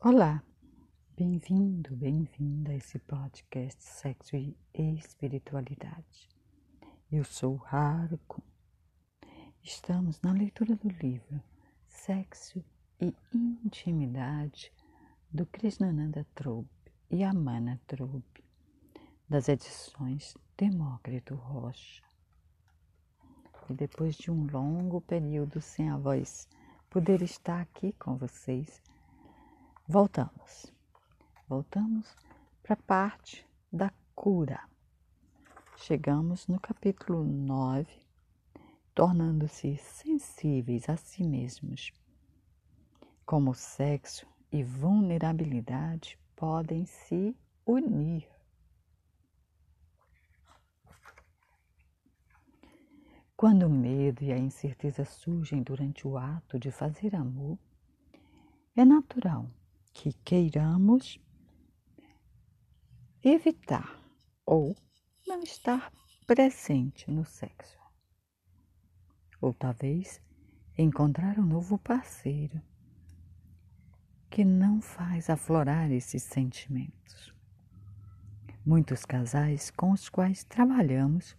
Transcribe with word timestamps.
Olá, 0.00 0.40
bem-vindo, 1.16 1.96
bem-vinda 1.96 2.70
a 2.70 2.76
esse 2.76 3.00
podcast 3.00 3.82
Sexo 3.82 4.36
e 4.36 4.56
Espiritualidade. 4.72 6.28
Eu 7.10 7.24
sou 7.24 7.60
Haruko. 7.66 8.40
Estamos 9.60 10.20
na 10.22 10.30
leitura 10.30 10.76
do 10.76 10.88
livro 10.88 11.42
Sexo 11.84 12.64
e 13.00 13.12
Intimidade 13.34 14.72
do 15.32 15.44
Krishnananda 15.46 16.24
Trobe 16.32 16.70
e 17.10 17.24
Amana 17.24 17.80
Trobe, 17.88 18.44
das 19.28 19.48
edições 19.48 20.36
Demócrito 20.56 21.34
Rocha. 21.34 22.04
E 23.68 23.74
depois 23.74 24.14
de 24.14 24.30
um 24.30 24.46
longo 24.46 25.00
período 25.00 25.60
sem 25.60 25.90
a 25.90 25.96
voz 25.96 26.48
poder 26.88 27.20
estar 27.20 27.60
aqui 27.60 27.92
com 27.94 28.16
vocês, 28.16 28.80
voltamos. 29.88 30.70
Voltamos 31.48 32.14
para 32.62 32.74
a 32.74 32.76
parte 32.76 33.48
da 33.72 33.90
cura. 34.14 34.60
Chegamos 35.76 36.46
no 36.46 36.60
capítulo 36.60 37.24
9, 37.24 37.90
tornando-se 38.94 39.78
sensíveis 39.78 40.90
a 40.90 40.96
si 40.98 41.24
mesmos. 41.24 41.90
Como 43.24 43.54
sexo 43.54 44.26
e 44.52 44.62
vulnerabilidade 44.62 46.18
podem 46.36 46.84
se 46.84 47.34
unir. 47.64 48.28
Quando 53.34 53.66
o 53.66 53.70
medo 53.70 54.22
e 54.22 54.32
a 54.32 54.38
incerteza 54.38 55.04
surgem 55.06 55.62
durante 55.62 56.06
o 56.06 56.18
ato 56.18 56.58
de 56.58 56.70
fazer 56.70 57.14
amor, 57.14 57.56
é 58.76 58.84
natural 58.84 59.48
que 59.92 60.12
queiramos 60.24 61.20
evitar 63.22 63.98
ou 64.46 64.76
não 65.26 65.42
estar 65.42 65.92
presente 66.26 67.10
no 67.10 67.24
sexo. 67.24 67.78
Ou 69.40 69.52
talvez 69.52 70.20
encontrar 70.76 71.38
um 71.38 71.44
novo 71.44 71.78
parceiro 71.78 72.60
que 74.30 74.44
não 74.44 74.80
faz 74.80 75.28
aflorar 75.30 75.90
esses 75.90 76.22
sentimentos. 76.22 77.34
Muitos 78.64 79.04
casais 79.04 79.70
com 79.70 79.92
os 79.92 80.08
quais 80.08 80.44
trabalhamos 80.44 81.36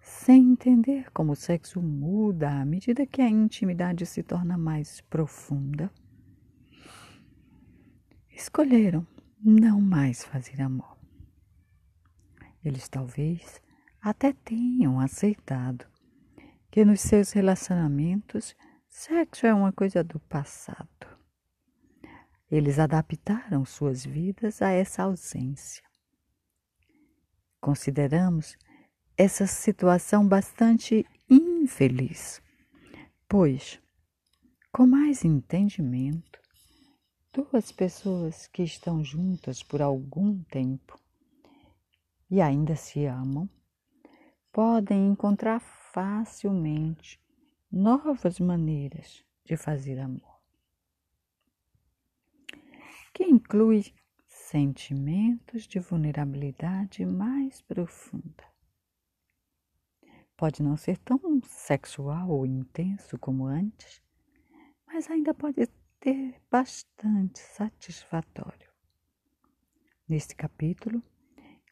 sem 0.00 0.52
entender 0.52 1.10
como 1.12 1.32
o 1.32 1.36
sexo 1.36 1.80
muda 1.80 2.60
à 2.60 2.64
medida 2.64 3.06
que 3.06 3.22
a 3.22 3.28
intimidade 3.28 4.04
se 4.04 4.22
torna 4.22 4.58
mais 4.58 5.00
profunda, 5.02 5.90
escolheram 8.42 9.06
não 9.40 9.80
mais 9.80 10.24
fazer 10.24 10.60
amor. 10.60 10.98
Eles 12.64 12.88
talvez 12.88 13.62
até 14.00 14.32
tenham 14.32 14.98
aceitado 14.98 15.86
que 16.70 16.84
nos 16.84 17.00
seus 17.00 17.30
relacionamentos 17.30 18.56
sexo 18.88 19.46
é 19.46 19.54
uma 19.54 19.72
coisa 19.72 20.02
do 20.02 20.18
passado. 20.18 21.06
Eles 22.50 22.80
adaptaram 22.80 23.64
suas 23.64 24.04
vidas 24.04 24.60
a 24.60 24.70
essa 24.70 25.04
ausência. 25.04 25.84
Consideramos 27.60 28.56
essa 29.16 29.46
situação 29.46 30.26
bastante 30.26 31.06
infeliz, 31.30 32.42
pois, 33.28 33.80
com 34.72 34.84
mais 34.84 35.24
entendimento, 35.24 36.41
duas 37.32 37.72
pessoas 37.72 38.46
que 38.46 38.62
estão 38.62 39.02
juntas 39.02 39.62
por 39.62 39.80
algum 39.80 40.42
tempo 40.44 41.00
e 42.30 42.40
ainda 42.40 42.76
se 42.76 43.06
amam 43.06 43.48
podem 44.52 45.08
encontrar 45.08 45.60
facilmente 45.60 47.18
novas 47.70 48.38
maneiras 48.38 49.24
de 49.46 49.56
fazer 49.56 49.98
amor, 49.98 50.40
que 53.14 53.24
inclui 53.24 53.94
sentimentos 54.28 55.66
de 55.66 55.78
vulnerabilidade 55.78 57.06
mais 57.06 57.62
profunda. 57.62 58.44
Pode 60.36 60.62
não 60.62 60.76
ser 60.76 60.98
tão 60.98 61.40
sexual 61.46 62.28
ou 62.28 62.44
intenso 62.44 63.18
como 63.18 63.46
antes, 63.46 64.02
mas 64.86 65.10
ainda 65.10 65.32
pode 65.32 65.66
ter 66.02 66.34
bastante 66.50 67.38
satisfatório. 67.38 68.68
Neste 70.08 70.34
capítulo, 70.34 71.00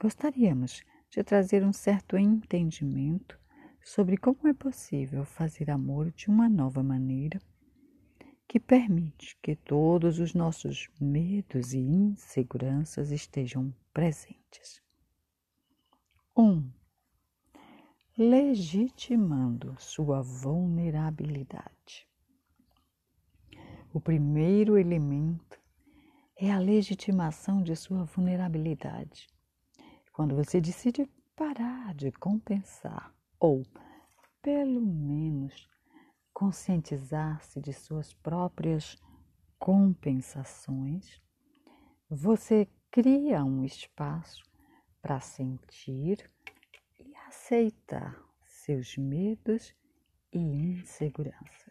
gostaríamos 0.00 0.84
de 1.10 1.24
trazer 1.24 1.64
um 1.64 1.72
certo 1.72 2.16
entendimento 2.16 3.36
sobre 3.82 4.16
como 4.16 4.46
é 4.46 4.54
possível 4.54 5.24
fazer 5.24 5.68
amor 5.68 6.12
de 6.12 6.28
uma 6.28 6.48
nova 6.48 6.80
maneira 6.80 7.42
que 8.46 8.60
permite 8.60 9.36
que 9.42 9.56
todos 9.56 10.20
os 10.20 10.32
nossos 10.32 10.88
medos 11.00 11.72
e 11.72 11.80
inseguranças 11.80 13.10
estejam 13.10 13.74
presentes. 13.92 14.80
1. 16.36 16.42
Um, 16.44 16.72
legitimando 18.16 19.74
sua 19.80 20.22
vulnerabilidade. 20.22 21.79
O 23.92 24.00
primeiro 24.00 24.78
elemento 24.78 25.60
é 26.36 26.50
a 26.50 26.58
legitimação 26.58 27.62
de 27.62 27.74
sua 27.74 28.04
vulnerabilidade. 28.04 29.26
Quando 30.12 30.36
você 30.36 30.60
decide 30.60 31.08
parar 31.34 31.94
de 31.94 32.12
compensar 32.12 33.12
ou, 33.38 33.64
pelo 34.40 34.80
menos, 34.80 35.68
conscientizar-se 36.32 37.60
de 37.60 37.72
suas 37.72 38.12
próprias 38.14 38.96
compensações, 39.58 41.20
você 42.08 42.68
cria 42.90 43.44
um 43.44 43.64
espaço 43.64 44.42
para 45.02 45.20
sentir 45.20 46.30
aceitar 47.30 48.20
seus 48.44 48.96
medos 48.96 49.74
e 50.32 50.38
inseguranças. 50.38 51.69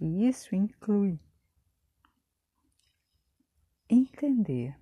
E 0.00 0.26
isso 0.26 0.54
inclui 0.54 1.18
entender 3.88 4.78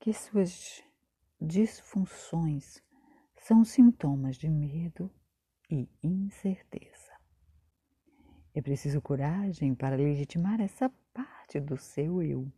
que 0.00 0.12
suas 0.12 0.82
disfunções 1.40 2.82
são 3.36 3.64
sintomas 3.64 4.36
de 4.36 4.48
medo 4.48 5.10
e 5.70 5.88
incerteza. 6.02 7.12
É 8.54 8.62
preciso 8.62 9.00
coragem 9.00 9.74
para 9.74 9.96
legitimar 9.96 10.60
essa 10.60 10.88
parte 11.12 11.60
do 11.60 11.76
seu 11.76 12.22
eu 12.22 12.50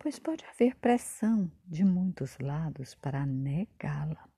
pois 0.00 0.18
pode 0.18 0.42
haver 0.46 0.74
pressão 0.76 1.52
de 1.66 1.84
muitos 1.84 2.38
lados 2.38 2.94
para 2.94 3.26
negá-la, 3.26 4.29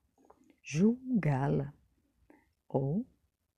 julgá-la 0.63 1.73
ou 2.67 3.05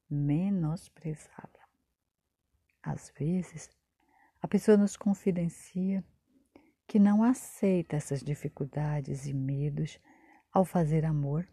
menosprezá-la. 0.09 1.69
Às 2.81 3.13
vezes, 3.17 3.69
a 4.41 4.47
pessoa 4.47 4.75
nos 4.75 4.97
confidencia 4.97 6.03
que 6.87 6.99
não 6.99 7.23
aceita 7.23 7.95
essas 7.95 8.21
dificuldades 8.21 9.25
e 9.25 9.33
medos 9.33 9.99
ao 10.51 10.65
fazer 10.65 11.05
amor, 11.05 11.47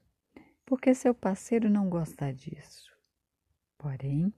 porque 0.64 0.94
seu 0.94 1.14
parceiro 1.14 1.70
não 1.70 1.88
gosta 1.88 2.32
disso. 2.32 2.90
Porém, 3.78 4.32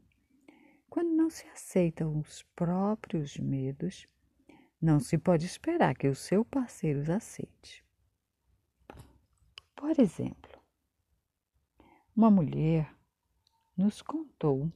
quando 0.88 1.10
não 1.10 1.28
se 1.30 1.46
aceitam 1.48 2.18
os 2.18 2.42
próprios 2.54 3.36
medos, 3.36 4.06
não 4.80 5.00
se 5.00 5.18
pode 5.18 5.46
esperar 5.46 5.94
que 5.94 6.08
o 6.08 6.14
seu 6.14 6.44
parceiro 6.44 7.00
os 7.00 7.10
aceite. 7.10 7.84
Por 9.74 9.98
exemplo, 9.98 10.53
uma 12.16 12.30
mulher 12.30 12.94
nos 13.76 14.00
contou 14.00 14.72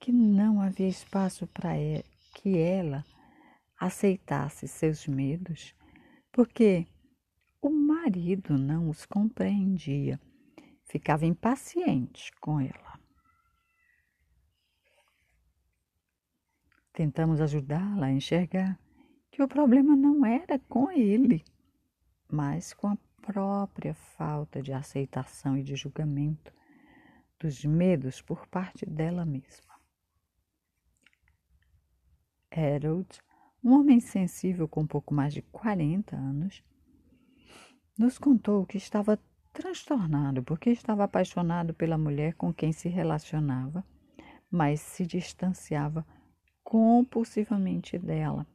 que 0.00 0.10
não 0.10 0.60
havia 0.60 0.88
espaço 0.88 1.46
para 1.46 1.72
que 2.34 2.58
ela 2.58 3.04
aceitasse 3.78 4.66
seus 4.68 5.06
medos, 5.06 5.74
porque 6.32 6.86
o 7.60 7.70
marido 7.70 8.58
não 8.58 8.88
os 8.88 9.04
compreendia, 9.04 10.20
ficava 10.84 11.26
impaciente 11.26 12.30
com 12.40 12.60
ela. 12.60 13.00
Tentamos 16.92 17.40
ajudá-la 17.40 18.06
a 18.06 18.12
enxergar 18.12 18.78
que 19.34 19.42
o 19.42 19.48
problema 19.48 19.96
não 19.96 20.24
era 20.24 20.60
com 20.60 20.92
ele, 20.92 21.44
mas 22.30 22.72
com 22.72 22.86
a 22.86 22.96
própria 23.20 23.92
falta 23.92 24.62
de 24.62 24.72
aceitação 24.72 25.58
e 25.58 25.62
de 25.64 25.74
julgamento 25.74 26.54
dos 27.40 27.64
medos 27.64 28.22
por 28.22 28.46
parte 28.46 28.86
dela 28.86 29.24
mesma. 29.24 29.74
Harold, 32.48 33.08
um 33.64 33.72
homem 33.72 33.98
sensível 33.98 34.68
com 34.68 34.86
pouco 34.86 35.12
mais 35.12 35.34
de 35.34 35.42
40 35.42 36.14
anos, 36.14 36.62
nos 37.98 38.18
contou 38.18 38.64
que 38.64 38.76
estava 38.78 39.18
transtornado 39.52 40.44
porque 40.44 40.70
estava 40.70 41.02
apaixonado 41.02 41.74
pela 41.74 41.98
mulher 41.98 42.34
com 42.34 42.54
quem 42.54 42.70
se 42.70 42.88
relacionava, 42.88 43.84
mas 44.48 44.78
se 44.78 45.04
distanciava 45.04 46.06
compulsivamente 46.62 47.98
dela. 47.98 48.46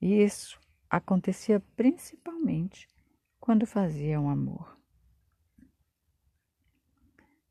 E 0.00 0.22
isso 0.22 0.60
acontecia 0.88 1.60
principalmente 1.76 2.88
quando 3.40 3.66
faziam 3.66 4.28
amor. 4.28 4.78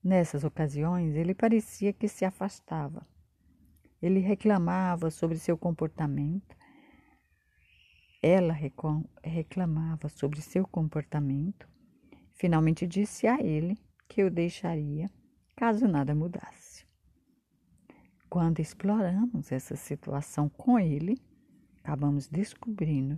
Nessas 0.04 0.44
ocasiões, 0.44 1.16
ele 1.16 1.36
parecia 1.36 1.92
que 1.92 2.08
se 2.08 2.24
afastava. 2.24 3.06
Ele 4.02 4.20
reclamava 4.20 5.10
sobre 5.10 5.38
seu 5.38 5.58
comportamento. 5.58 6.56
Ela 8.22 8.56
reclamava 9.24 10.08
sobre 10.08 10.42
seu 10.42 10.66
comportamento. 10.66 11.68
Finalmente 12.34 12.88
disse 12.88 13.28
a 13.28 13.42
ele 13.42 13.78
que 14.08 14.24
o 14.24 14.32
deixaria 14.32 15.10
caso 15.56 15.88
nada 15.88 16.16
mudasse. 16.16 16.86
Quando 18.30 18.60
exploramos 18.60 19.52
essa 19.52 19.76
situação 19.76 20.48
com 20.48 20.80
ele, 20.80 21.20
acabamos 21.88 22.28
descobrindo 22.28 23.18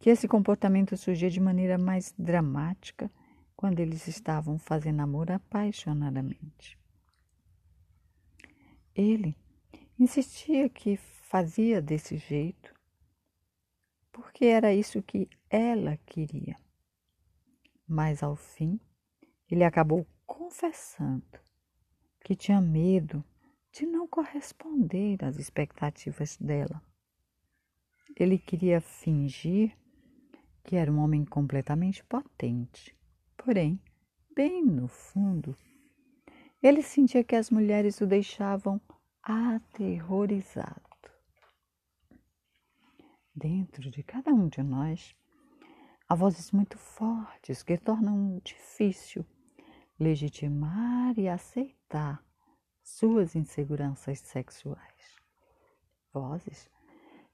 que 0.00 0.10
esse 0.10 0.26
comportamento 0.26 0.96
surgia 0.96 1.30
de 1.30 1.38
maneira 1.38 1.78
mais 1.78 2.12
dramática 2.18 3.08
quando 3.54 3.78
eles 3.78 4.08
estavam 4.08 4.58
fazendo 4.58 5.00
amor 5.00 5.30
apaixonadamente. 5.30 6.76
Ele 8.92 9.36
insistia 9.96 10.68
que 10.68 10.96
fazia 10.96 11.80
desse 11.80 12.16
jeito 12.16 12.74
porque 14.10 14.46
era 14.46 14.74
isso 14.74 15.00
que 15.00 15.28
ela 15.48 15.96
queria. 15.98 16.56
Mas 17.86 18.20
ao 18.20 18.34
fim, 18.34 18.80
ele 19.48 19.62
acabou 19.62 20.04
confessando 20.26 21.38
que 22.24 22.34
tinha 22.34 22.60
medo 22.60 23.24
de 23.70 23.86
não 23.86 24.08
corresponder 24.08 25.24
às 25.24 25.36
expectativas 25.36 26.36
dela. 26.38 26.82
Ele 28.14 28.38
queria 28.38 28.80
fingir 28.80 29.76
que 30.62 30.76
era 30.76 30.90
um 30.90 30.98
homem 30.98 31.24
completamente 31.24 32.04
potente. 32.04 32.94
Porém, 33.36 33.80
bem 34.34 34.62
no 34.64 34.88
fundo, 34.88 35.56
ele 36.62 36.82
sentia 36.82 37.22
que 37.22 37.36
as 37.36 37.50
mulheres 37.50 38.00
o 38.00 38.06
deixavam 38.06 38.80
aterrorizado. 39.22 40.82
Dentro 43.34 43.90
de 43.90 44.02
cada 44.02 44.32
um 44.32 44.48
de 44.48 44.62
nós, 44.62 45.14
há 46.08 46.14
vozes 46.14 46.50
muito 46.50 46.78
fortes 46.78 47.62
que 47.62 47.76
tornam 47.76 48.40
difícil 48.42 49.24
legitimar 49.98 51.18
e 51.18 51.28
aceitar 51.28 52.24
suas 52.82 53.36
inseguranças 53.36 54.20
sexuais. 54.20 55.16
Vozes 56.12 56.68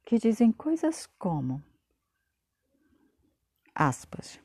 que 0.05 0.19
dizem 0.19 0.53
coisas 0.53 1.07
como 1.19 1.63
Aspas. 3.75 4.39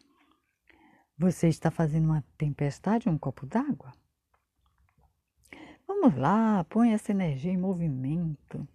Você 1.18 1.50
está 1.50 1.70
fazendo 1.70 2.06
uma 2.06 2.24
tempestade 2.38 3.10
em 3.10 3.12
um 3.12 3.18
copo 3.18 3.46
d'água? 3.46 3.92
Vamos 5.86 6.16
lá, 6.16 6.64
põe 6.66 6.94
essa 6.94 7.12
energia 7.12 7.52
em 7.52 7.58
movimento. 7.58 8.68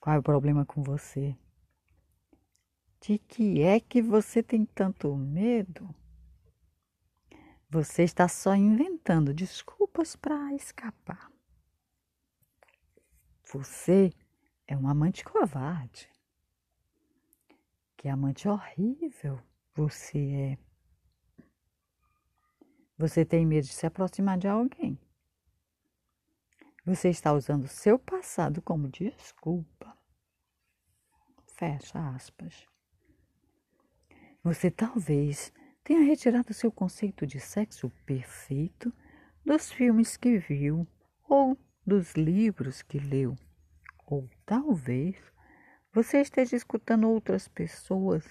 Qual 0.00 0.16
é 0.16 0.18
o 0.18 0.22
problema 0.22 0.64
com 0.64 0.82
você? 0.82 1.36
De 3.00 3.18
que 3.18 3.60
é 3.60 3.78
que 3.78 4.00
você 4.00 4.42
tem 4.42 4.64
tanto 4.64 5.14
medo? 5.16 5.94
Você 7.68 8.02
está 8.02 8.28
só 8.28 8.54
inventando 8.54 9.34
desculpas 9.34 10.16
para 10.16 10.54
escapar. 10.54 11.30
Você 13.52 14.12
é 14.72 14.76
um 14.76 14.88
amante 14.88 15.22
covarde. 15.22 16.08
Que 17.94 18.08
amante 18.08 18.48
horrível 18.48 19.38
você 19.74 20.18
é. 20.18 20.58
Você 22.96 23.22
tem 23.24 23.44
medo 23.44 23.66
de 23.66 23.72
se 23.74 23.86
aproximar 23.86 24.38
de 24.38 24.48
alguém. 24.48 24.98
Você 26.86 27.10
está 27.10 27.32
usando 27.34 27.68
seu 27.68 27.98
passado 27.98 28.62
como 28.62 28.88
desculpa. 28.88 29.94
Fecha 31.46 31.98
aspas. 32.14 32.66
Você 34.42 34.70
talvez 34.70 35.52
tenha 35.84 36.02
retirado 36.02 36.54
seu 36.54 36.72
conceito 36.72 37.26
de 37.26 37.38
sexo 37.38 37.90
perfeito 38.06 38.92
dos 39.44 39.70
filmes 39.70 40.16
que 40.16 40.38
viu 40.38 40.88
ou 41.28 41.58
dos 41.86 42.14
livros 42.14 42.80
que 42.80 42.98
leu. 42.98 43.36
Ou 44.12 44.28
talvez 44.44 45.16
você 45.90 46.20
esteja 46.20 46.54
escutando 46.54 47.08
outras 47.08 47.48
pessoas 47.48 48.22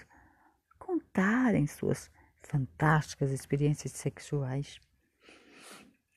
contarem 0.78 1.66
suas 1.66 2.08
fantásticas 2.38 3.32
experiências 3.32 3.90
sexuais. 3.90 4.78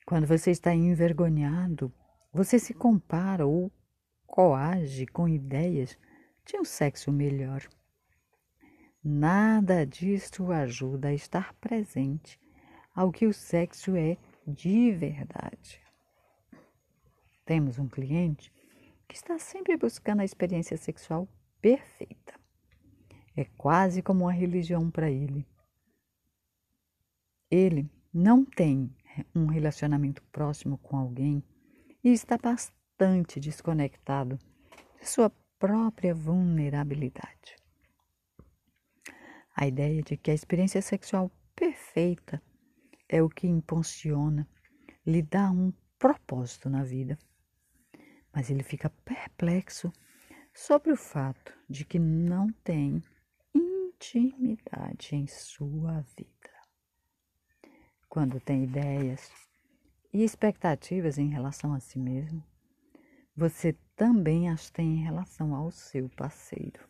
Quando 0.06 0.24
você 0.24 0.52
está 0.52 0.72
envergonhado, 0.72 1.92
você 2.32 2.60
se 2.60 2.72
compara 2.72 3.44
ou 3.44 3.72
coage 4.24 5.04
com 5.04 5.28
ideias 5.28 5.98
de 6.44 6.56
um 6.56 6.64
sexo 6.64 7.10
melhor. 7.10 7.66
Nada 9.02 9.84
disto 9.84 10.52
ajuda 10.52 11.08
a 11.08 11.14
estar 11.14 11.52
presente 11.54 12.38
ao 12.94 13.10
que 13.10 13.26
o 13.26 13.32
sexo 13.32 13.96
é 13.96 14.16
de 14.46 14.92
verdade. 14.92 15.80
Temos 17.44 17.80
um 17.80 17.88
cliente 17.88 18.54
que 19.08 19.16
está 19.16 19.38
sempre 19.38 19.76
buscando 19.76 20.20
a 20.20 20.24
experiência 20.24 20.76
sexual 20.76 21.28
perfeita. 21.60 22.34
É 23.36 23.44
quase 23.44 24.02
como 24.02 24.24
uma 24.24 24.32
religião 24.32 24.90
para 24.90 25.10
ele. 25.10 25.46
Ele 27.50 27.90
não 28.12 28.44
tem 28.44 28.94
um 29.34 29.46
relacionamento 29.46 30.22
próximo 30.32 30.78
com 30.78 30.96
alguém 30.96 31.42
e 32.02 32.12
está 32.12 32.36
bastante 32.36 33.38
desconectado 33.38 34.38
de 35.00 35.08
sua 35.08 35.30
própria 35.58 36.14
vulnerabilidade. 36.14 37.56
A 39.54 39.66
ideia 39.66 40.02
de 40.02 40.16
que 40.16 40.30
a 40.30 40.34
experiência 40.34 40.82
sexual 40.82 41.30
perfeita 41.54 42.42
é 43.08 43.22
o 43.22 43.28
que 43.28 43.46
impulsiona, 43.46 44.46
lhe 45.06 45.22
dá 45.22 45.50
um 45.50 45.72
propósito 45.98 46.68
na 46.68 46.82
vida. 46.82 47.18
Mas 48.36 48.50
ele 48.50 48.62
fica 48.62 48.90
perplexo 49.02 49.90
sobre 50.52 50.92
o 50.92 50.96
fato 50.96 51.54
de 51.70 51.86
que 51.86 51.98
não 51.98 52.52
tem 52.62 53.02
intimidade 53.54 55.16
em 55.16 55.26
sua 55.26 56.02
vida. 56.18 56.52
Quando 58.10 58.38
tem 58.38 58.64
ideias 58.64 59.32
e 60.12 60.22
expectativas 60.22 61.16
em 61.16 61.30
relação 61.30 61.72
a 61.72 61.80
si 61.80 61.98
mesmo, 61.98 62.44
você 63.34 63.74
também 63.96 64.50
as 64.50 64.68
tem 64.68 64.98
em 64.98 65.02
relação 65.02 65.54
ao 65.54 65.70
seu 65.70 66.10
parceiro. 66.10 66.86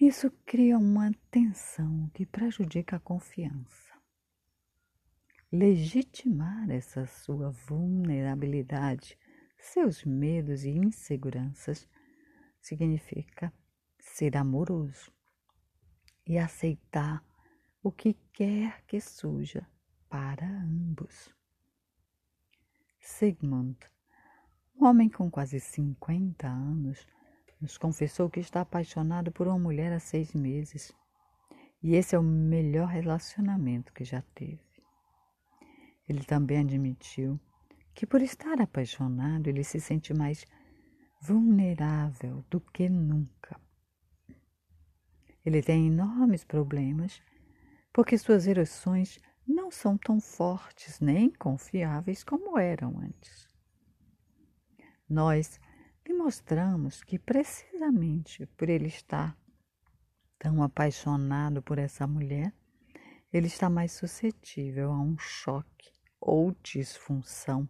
Isso 0.00 0.32
cria 0.44 0.76
uma 0.76 1.12
tensão 1.30 2.10
que 2.12 2.26
prejudica 2.26 2.96
a 2.96 3.00
confiança. 3.00 3.94
Legitimar 5.52 6.68
essa 6.72 7.06
sua 7.06 7.50
vulnerabilidade 7.50 9.16
seus 9.58 10.04
medos 10.04 10.64
e 10.64 10.70
inseguranças 10.70 11.88
significa 12.60 13.52
ser 13.98 14.36
amoroso 14.36 15.12
e 16.26 16.38
aceitar 16.38 17.24
o 17.82 17.90
que 17.90 18.14
quer 18.32 18.82
que 18.86 19.00
surja 19.00 19.66
para 20.08 20.46
ambos. 20.46 21.34
Sigmund, 23.00 23.78
um 24.76 24.86
homem 24.86 25.08
com 25.08 25.30
quase 25.30 25.58
50 25.60 26.46
anos, 26.46 27.06
nos 27.60 27.76
confessou 27.76 28.30
que 28.30 28.40
está 28.40 28.60
apaixonado 28.60 29.32
por 29.32 29.48
uma 29.48 29.58
mulher 29.58 29.92
há 29.92 29.98
seis 29.98 30.32
meses 30.32 30.92
e 31.82 31.94
esse 31.94 32.14
é 32.14 32.18
o 32.18 32.22
melhor 32.22 32.88
relacionamento 32.88 33.92
que 33.92 34.04
já 34.04 34.22
teve. 34.34 34.60
Ele 36.08 36.24
também 36.24 36.58
admitiu 36.58 37.38
que 37.98 38.06
por 38.06 38.22
estar 38.22 38.60
apaixonado 38.60 39.48
ele 39.48 39.64
se 39.64 39.80
sente 39.80 40.14
mais 40.14 40.46
vulnerável 41.20 42.44
do 42.48 42.60
que 42.60 42.88
nunca. 42.88 43.60
Ele 45.44 45.60
tem 45.60 45.88
enormes 45.88 46.44
problemas 46.44 47.20
porque 47.92 48.16
suas 48.16 48.46
ereções 48.46 49.18
não 49.44 49.68
são 49.68 49.98
tão 49.98 50.20
fortes 50.20 51.00
nem 51.00 51.28
confiáveis 51.28 52.22
como 52.22 52.56
eram 52.56 53.00
antes. 53.00 53.48
Nós 55.10 55.58
demonstramos 56.04 57.02
que, 57.02 57.18
precisamente 57.18 58.46
por 58.56 58.68
ele 58.68 58.86
estar 58.86 59.36
tão 60.38 60.62
apaixonado 60.62 61.60
por 61.60 61.78
essa 61.78 62.06
mulher, 62.06 62.54
ele 63.32 63.48
está 63.48 63.68
mais 63.68 63.90
suscetível 63.90 64.92
a 64.92 65.00
um 65.00 65.18
choque 65.18 65.90
ou 66.20 66.54
disfunção. 66.62 67.68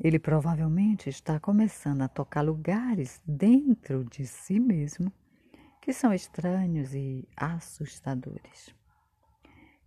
Ele 0.00 0.18
provavelmente 0.18 1.08
está 1.08 1.40
começando 1.40 2.02
a 2.02 2.08
tocar 2.08 2.42
lugares 2.42 3.20
dentro 3.26 4.04
de 4.04 4.26
si 4.26 4.60
mesmo 4.60 5.12
que 5.80 5.92
são 5.92 6.14
estranhos 6.14 6.94
e 6.94 7.28
assustadores. 7.36 8.74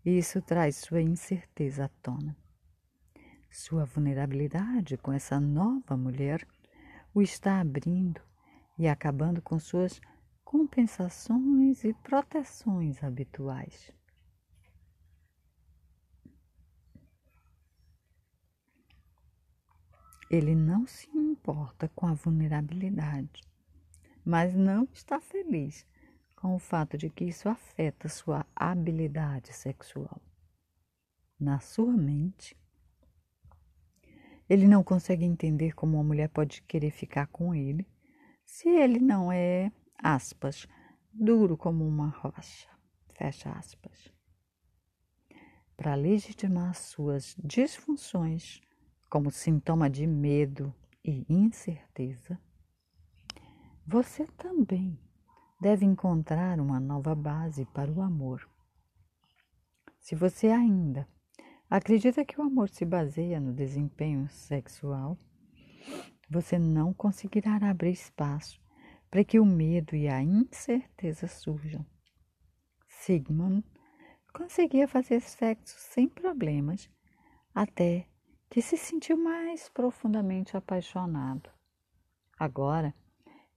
Isso 0.04 0.42
traz 0.42 0.78
sua 0.78 1.02
incerteza 1.02 1.86
à 1.86 1.88
tona. 1.88 2.36
Sua 3.50 3.86
vulnerabilidade 3.86 4.98
com 4.98 5.14
essa 5.14 5.40
nova 5.40 5.96
mulher 5.96 6.46
o 7.14 7.22
está 7.22 7.62
abrindo 7.62 8.22
e 8.78 8.88
acabando 8.88 9.42
com 9.42 9.60
suas 9.60 10.02
compensações 10.44 11.84
e 11.84 11.94
proteções 11.94 13.04
habituais. 13.04 13.92
Ele 20.32 20.56
não 20.56 20.88
se 20.88 21.10
importa 21.10 21.92
com 21.94 22.08
a 22.08 22.14
vulnerabilidade, 22.14 23.44
mas 24.24 24.56
não 24.56 24.88
está 24.94 25.20
feliz 25.20 25.86
com 26.38 26.56
o 26.56 26.60
fato 26.60 26.98
de 26.98 27.10
que 27.10 27.26
isso 27.26 27.50
afeta 27.50 28.08
sua 28.08 28.46
habilidade 28.56 29.52
sexual. 29.52 30.22
Na 31.38 31.60
sua 31.60 31.92
mente, 31.92 32.56
ele 34.50 34.70
não 34.70 34.86
consegue 34.86 35.26
entender 35.26 35.76
como 35.76 35.98
uma 35.98 36.04
mulher 36.06 36.30
pode 36.30 36.62
querer 36.62 36.92
ficar 36.92 37.28
com 37.28 37.54
ele 37.54 37.86
se 38.46 38.70
ele 38.70 39.00
não 39.00 39.34
é, 39.34 39.70
aspas, 39.98 40.66
duro 41.12 41.58
como 41.58 41.86
uma 41.86 42.08
rocha, 42.08 42.70
fecha 43.16 43.52
aspas. 43.52 44.10
Para 45.76 45.94
legitimar 45.96 46.74
suas 46.74 47.36
disfunções 47.38 48.62
como 49.12 49.30
sintoma 49.30 49.88
de 49.88 50.08
medo 50.08 50.74
e 51.06 51.24
incerteza, 51.30 52.40
você 53.86 54.26
também 54.26 55.00
deve 55.62 55.86
encontrar 55.86 56.60
uma 56.60 56.80
nova 56.80 57.14
base 57.14 57.64
para 57.66 57.92
o 57.92 58.02
amor. 58.02 58.50
Se 60.00 60.16
você 60.16 60.48
ainda 60.48 61.08
Acredita 61.72 62.26
que 62.26 62.38
o 62.38 62.44
amor 62.44 62.68
se 62.68 62.84
baseia 62.84 63.40
no 63.40 63.54
desempenho 63.54 64.28
sexual? 64.28 65.18
Você 66.30 66.60
não 66.60 66.94
conseguirá 66.94 67.56
abrir 67.56 67.92
espaço 67.92 68.60
para 69.10 69.24
que 69.24 69.40
o 69.40 69.46
medo 69.46 69.96
e 69.96 70.10
a 70.10 70.22
incerteza 70.22 71.30
surjam. 71.30 71.86
Sigmund 72.90 73.64
conseguia 74.34 74.86
fazer 74.86 75.22
sexo 75.22 75.78
sem 75.80 76.10
problemas 76.10 76.90
até 77.56 78.06
que 78.52 78.62
se 78.62 78.76
sentiu 78.76 79.16
mais 79.16 79.70
profundamente 79.70 80.58
apaixonado. 80.58 81.50
Agora, 82.38 82.94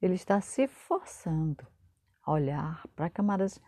ele 0.01 0.15
está 0.15 0.41
se 0.41 0.69
forçando 0.69 1.67
a 2.23 2.31
olhar 2.31 2.87
para 2.95 3.11
camadas 3.11 3.61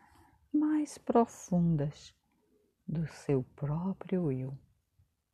mais 0.52 0.96
profundas 0.98 2.14
do 2.86 3.08
seu 3.08 3.42
próprio 3.56 4.30
eu, 4.30 4.56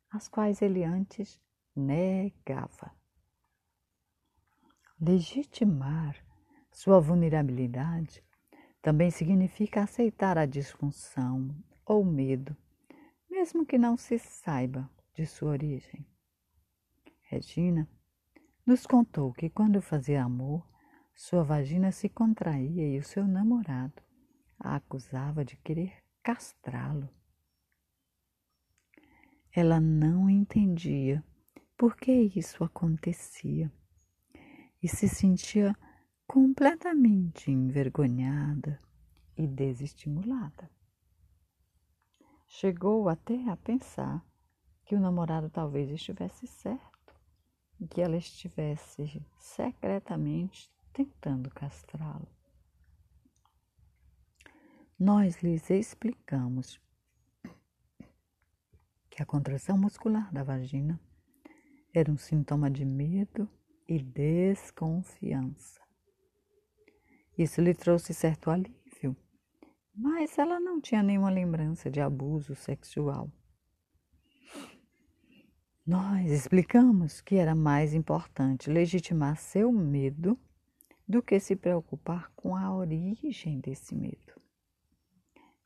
as 0.09 0.27
quais 0.27 0.63
ele 0.63 0.83
antes 0.83 1.39
negava. 1.75 2.91
Legitimar 4.99 6.17
sua 6.71 6.99
vulnerabilidade 6.99 8.23
também 8.81 9.11
significa 9.11 9.83
aceitar 9.83 10.39
a 10.39 10.47
disfunção 10.47 11.55
ou 11.85 12.03
medo, 12.03 12.57
mesmo 13.29 13.63
que 13.63 13.77
não 13.77 13.95
se 13.95 14.17
saiba 14.17 14.89
de 15.13 15.25
sua 15.25 15.51
origem. 15.51 16.05
Regina 17.21 17.87
nos 18.65 18.85
contou 18.85 19.33
que 19.33 19.49
quando 19.49 19.81
fazia 19.81 20.23
amor, 20.23 20.65
sua 21.13 21.43
vagina 21.43 21.91
se 21.91 22.09
contraía 22.09 22.87
e 22.87 22.97
o 22.97 23.03
seu 23.03 23.27
namorado 23.27 24.01
a 24.59 24.75
acusava 24.75 25.43
de 25.43 25.57
querer 25.57 26.03
castrá-lo. 26.23 27.09
Ela 29.51 29.79
não 29.79 30.29
entendia 30.29 31.23
por 31.77 31.95
que 31.95 32.11
isso 32.35 32.63
acontecia 32.63 33.71
e 34.81 34.87
se 34.87 35.07
sentia 35.07 35.75
completamente 36.25 37.51
envergonhada 37.51 38.79
e 39.37 39.45
desestimulada. 39.45 40.69
Chegou 42.47 43.09
até 43.09 43.49
a 43.49 43.57
pensar 43.57 44.25
que 44.85 44.95
o 44.95 44.99
namorado 44.99 45.49
talvez 45.49 45.89
estivesse 45.89 46.47
certo 46.47 47.15
e 47.79 47.87
que 47.87 48.01
ela 48.01 48.17
estivesse 48.17 49.25
secretamente 49.37 50.71
tentando 50.91 51.49
castrá-lo. 51.49 52.27
Nós 54.99 55.41
lhes 55.41 55.69
explicamos 55.69 56.79
que 59.09 59.21
a 59.21 59.25
contração 59.25 59.77
muscular 59.77 60.31
da 60.33 60.43
vagina 60.43 60.99
era 61.93 62.11
um 62.11 62.17
sintoma 62.17 62.69
de 62.69 62.85
medo 62.85 63.49
e 63.87 63.99
desconfiança. 63.99 65.81
Isso 67.37 67.61
lhe 67.61 67.73
trouxe 67.73 68.13
certo 68.13 68.49
alívio, 68.49 69.15
mas 69.93 70.37
ela 70.37 70.59
não 70.59 70.79
tinha 70.79 71.03
nenhuma 71.03 71.29
lembrança 71.29 71.89
de 71.89 71.99
abuso 71.99 72.55
sexual. 72.55 73.31
Nós 75.85 76.31
explicamos 76.31 77.19
que 77.19 77.35
era 77.35 77.53
mais 77.53 77.93
importante 77.93 78.69
legitimar 78.69 79.35
seu 79.35 79.69
medo 79.69 80.39
do 81.05 81.21
que 81.21 81.37
se 81.41 81.57
preocupar 81.57 82.31
com 82.37 82.55
a 82.55 82.73
origem 82.73 83.59
desse 83.59 83.93
medo. 83.93 84.33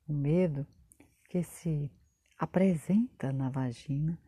O 0.07 0.13
medo 0.13 0.65
que 1.29 1.43
se 1.43 1.91
apresenta 2.35 3.31
na 3.31 3.47
vagina 3.51 4.19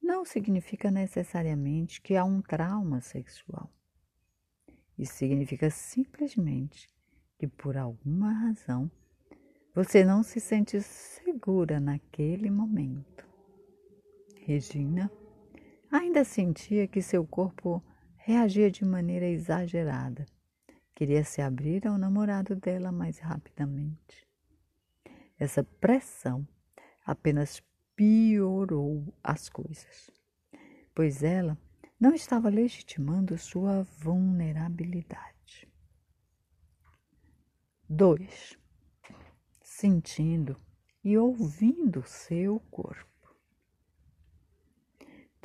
não 0.00 0.24
significa 0.24 0.88
necessariamente 0.88 2.00
que 2.00 2.14
há 2.14 2.24
um 2.24 2.40
trauma 2.40 3.00
sexual. 3.00 3.68
Isso 4.96 5.14
significa 5.14 5.68
simplesmente 5.68 6.88
que 7.40 7.48
por 7.48 7.76
alguma 7.76 8.32
razão 8.32 8.88
você 9.74 10.04
não 10.04 10.22
se 10.22 10.38
sente 10.38 10.80
segura 10.80 11.80
naquele 11.80 12.48
momento. 12.50 13.26
Regina 14.46 15.10
ainda 15.96 16.24
sentia 16.24 16.88
que 16.88 17.00
seu 17.00 17.24
corpo 17.24 17.80
reagia 18.16 18.68
de 18.68 18.84
maneira 18.84 19.26
exagerada. 19.26 20.26
Queria 20.92 21.22
se 21.22 21.40
abrir 21.40 21.86
ao 21.86 21.96
namorado 21.96 22.56
dela 22.56 22.90
mais 22.90 23.18
rapidamente. 23.20 24.26
Essa 25.38 25.62
pressão 25.62 26.46
apenas 27.06 27.62
piorou 27.94 29.14
as 29.22 29.48
coisas, 29.48 30.10
pois 30.92 31.22
ela 31.22 31.56
não 32.00 32.12
estava 32.12 32.48
legitimando 32.48 33.38
sua 33.38 33.84
vulnerabilidade. 33.84 35.68
2. 37.88 38.58
Sentindo 39.62 40.56
e 41.04 41.16
ouvindo 41.16 42.02
seu 42.04 42.58
corpo. 42.70 43.13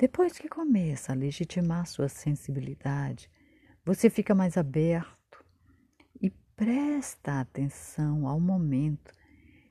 Depois 0.00 0.38
que 0.38 0.48
começa 0.48 1.12
a 1.12 1.14
legitimar 1.14 1.86
sua 1.86 2.08
sensibilidade, 2.08 3.30
você 3.84 4.08
fica 4.08 4.34
mais 4.34 4.56
aberto 4.56 5.44
e 6.22 6.30
presta 6.56 7.38
atenção 7.38 8.26
ao 8.26 8.40
momento 8.40 9.12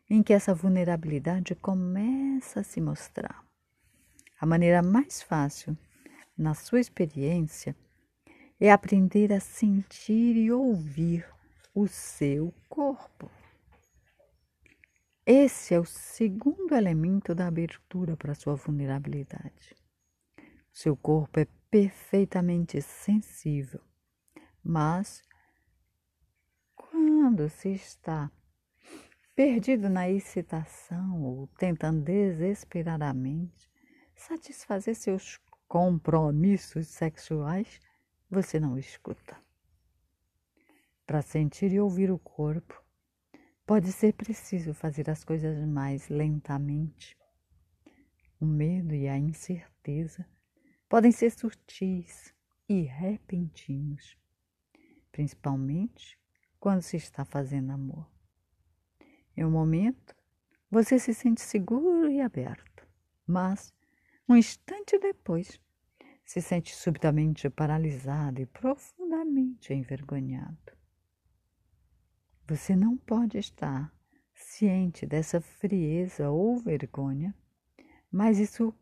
em 0.08 0.22
que 0.22 0.32
essa 0.32 0.54
vulnerabilidade 0.54 1.56
começa 1.56 2.60
a 2.60 2.64
se 2.64 2.80
mostrar. 2.80 3.44
A 4.40 4.46
maneira 4.46 4.84
mais 4.84 5.20
fácil, 5.20 5.76
na 6.38 6.54
sua 6.54 6.80
experiência, 6.80 7.76
é 8.60 8.72
aprender 8.72 9.34
a 9.34 9.40
sentir 9.40 10.38
e 10.38 10.52
ouvir 10.52 11.26
o 11.74 11.88
seu 11.88 12.54
corpo. 12.70 13.32
Esse 15.26 15.74
é 15.74 15.80
o 15.80 15.86
segundo 15.86 16.76
elemento 16.76 17.34
da 17.34 17.48
abertura 17.48 18.16
para 18.16 18.34
a 18.34 18.36
sua 18.36 18.54
vulnerabilidade. 18.54 19.79
Seu 20.72 20.96
corpo 20.96 21.40
é 21.40 21.48
perfeitamente 21.70 22.82
sensível, 22.82 23.82
mas 24.64 25.22
quando 26.76 27.50
se 27.50 27.70
está 27.70 28.32
perdido 29.36 29.90
na 29.90 30.10
excitação 30.10 31.24
ou 31.24 31.48
tentando 31.58 32.02
desesperadamente 32.02 33.70
satisfazer 34.16 34.96
seus 34.96 35.40
compromissos 35.68 36.88
sexuais, 36.88 37.80
você 38.30 38.60
não 38.60 38.78
escuta. 38.78 39.38
Para 41.06 41.22
sentir 41.22 41.72
e 41.72 41.80
ouvir 41.80 42.12
o 42.12 42.20
corpo, 42.20 42.84
pode 43.66 43.92
ser 43.92 44.14
preciso 44.14 44.74
fazer 44.74 45.10
as 45.10 45.24
coisas 45.24 45.58
mais 45.66 46.10
lentamente. 46.10 47.18
O 48.40 48.46
medo 48.46 48.94
e 48.94 49.08
a 49.08 49.18
incerteza 49.18 50.26
podem 50.90 51.12
ser 51.12 51.30
sutis 51.30 52.34
e 52.68 52.82
repentinos, 52.82 54.18
principalmente 55.12 56.20
quando 56.60 56.82
se 56.82 56.98
está 56.98 57.24
fazendo 57.24 57.72
amor. 57.72 58.10
Em 59.38 59.46
um 59.46 59.52
momento, 59.52 60.16
você 60.70 61.00
se 61.00 61.14
sente 61.14 61.42
seguro 61.42 62.10
e 62.10 62.20
aberto, 62.20 62.88
mas 63.26 63.74
um 64.28 64.36
instante 64.36 64.98
depois, 65.00 65.60
se 66.26 66.42
sente 66.42 66.76
subitamente 66.76 67.50
paralisado 67.50 68.42
e 68.42 68.46
profundamente 68.46 69.74
envergonhado. 69.74 70.74
Você 72.48 72.76
não 72.76 72.98
pode 72.98 73.38
estar 73.38 73.92
ciente 74.34 75.06
dessa 75.06 75.42
frieza 75.42 76.30
ou 76.30 76.58
vergonha, 76.58 77.34
mas 78.12 78.38
isso 78.38 78.74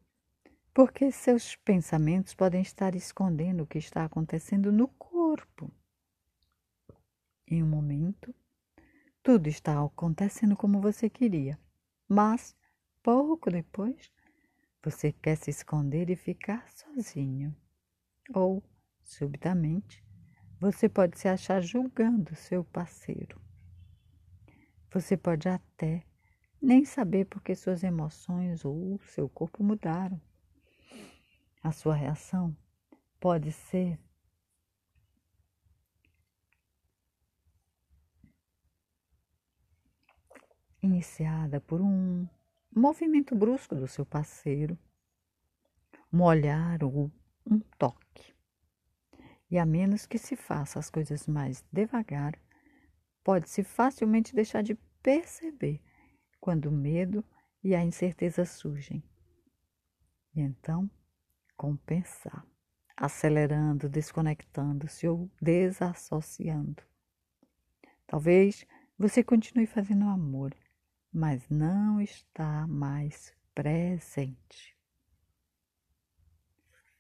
porque 0.78 1.12
seus 1.12 1.56
pensamentos 1.56 2.36
podem 2.36 2.62
estar 2.62 2.94
escondendo 2.94 3.64
o 3.64 3.66
que 3.66 3.80
está 3.80 4.06
acontecendo 4.06 4.72
no 4.72 4.88
corpo. 4.88 5.72
Em 7.48 7.64
um 7.64 7.68
momento, 7.68 8.32
tudo 9.24 9.50
está 9.50 9.84
acontecendo 9.84 10.56
como 10.56 10.80
você 10.80 11.10
queria, 11.10 11.60
mas 12.08 12.56
pouco 13.02 13.50
depois 13.50 14.12
você 14.84 15.12
quer 15.12 15.38
se 15.38 15.50
esconder 15.50 16.12
e 16.12 16.16
ficar 16.16 16.70
sozinho. 16.70 17.56
Ou, 18.32 18.62
subitamente, 19.04 20.06
você 20.60 20.88
pode 20.88 21.18
se 21.18 21.28
achar 21.28 21.60
julgando 21.60 22.36
seu 22.36 22.64
parceiro. 22.64 23.42
Você 24.92 25.18
pode 25.18 25.50
até 25.50 26.04
nem 26.62 26.86
saber 26.86 27.26
porque 27.26 27.56
suas 27.56 27.84
emoções 27.84 28.64
ou 28.64 29.00
seu 29.06 29.28
corpo 29.28 29.64
mudaram. 29.64 30.22
A 31.64 31.72
sua 31.72 31.96
reação 31.96 32.56
pode 33.20 33.52
ser 33.52 34.00
iniciada 40.82 41.60
por 41.60 41.82
um 41.82 42.28
movimento 42.74 43.36
brusco 43.36 43.76
do 43.76 43.88
seu 43.88 44.06
parceiro, 44.06 44.78
um 46.12 46.22
olhar 46.22 46.84
ou 46.84 47.12
um 47.46 47.60
toque. 47.78 48.36
E 49.50 49.58
a 49.58 49.66
menos 49.66 50.06
que 50.06 50.18
se 50.18 50.36
faça 50.36 50.80
as 50.80 50.90
coisas 50.90 51.28
mais 51.28 51.64
devagar, 51.72 52.40
pode-se 53.24 53.64
facilmente 53.64 54.36
deixar 54.36 54.62
de 54.62 54.76
perceber 55.02 55.82
quando 56.40 56.68
o 56.68 56.72
medo 56.72 57.24
e 57.64 57.74
a 57.74 57.84
incerteza 57.84 58.46
surgem. 58.46 59.04
E 60.36 60.42
então, 60.42 60.90
compensar, 61.58 62.46
acelerando, 62.96 63.90
desconectando-se 63.90 65.08
ou 65.08 65.30
desassociando. 65.42 66.84
Talvez 68.06 68.66
você 68.98 69.24
continue 69.24 69.66
fazendo 69.66 70.06
amor, 70.06 70.56
mas 71.12 71.50
não 71.50 72.00
está 72.00 72.66
mais 72.68 73.34
presente. 73.54 74.78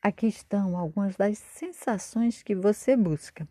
Aqui 0.01 0.27
estão 0.27 0.77
algumas 0.77 1.15
das 1.15 1.37
sensações 1.37 2.41
que 2.43 2.55
você 2.55 2.95
busca: 2.95 3.47